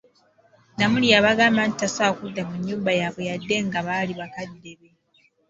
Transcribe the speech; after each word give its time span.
Namuli 0.77 1.07
yabagamba 1.13 1.61
nti 1.67 1.75
tasobola 1.81 2.15
kudda 2.19 2.41
mu 2.49 2.55
nnyumba 2.59 2.91
y'abwe 2.99 3.23
yadde 3.29 3.55
nga 3.67 3.79
baali 3.87 4.13
bakadde 4.19 4.71
be. 4.79 4.89